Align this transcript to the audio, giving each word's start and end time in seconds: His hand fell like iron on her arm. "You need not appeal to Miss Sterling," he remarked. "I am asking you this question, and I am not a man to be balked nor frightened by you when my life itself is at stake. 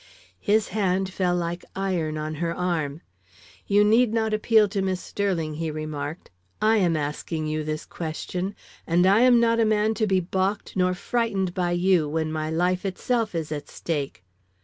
His 0.39 0.69
hand 0.69 1.13
fell 1.13 1.35
like 1.35 1.63
iron 1.75 2.17
on 2.17 2.33
her 2.41 2.55
arm. 2.57 3.01
"You 3.67 3.83
need 3.83 4.15
not 4.15 4.33
appeal 4.33 4.67
to 4.69 4.81
Miss 4.81 4.99
Sterling," 4.99 5.53
he 5.53 5.69
remarked. 5.69 6.31
"I 6.59 6.77
am 6.77 6.97
asking 6.97 7.45
you 7.45 7.63
this 7.63 7.85
question, 7.85 8.55
and 8.87 9.05
I 9.05 9.19
am 9.19 9.39
not 9.39 9.59
a 9.59 9.63
man 9.65 9.93
to 10.01 10.07
be 10.07 10.19
balked 10.19 10.75
nor 10.75 10.95
frightened 10.95 11.53
by 11.53 11.73
you 11.73 12.09
when 12.09 12.31
my 12.31 12.49
life 12.49 12.83
itself 12.83 13.35
is 13.35 13.51
at 13.51 13.69
stake. 13.69 14.23